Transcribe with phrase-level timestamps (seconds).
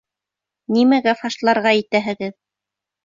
[0.77, 2.37] Нимәгә фашларға итәһегеҙ?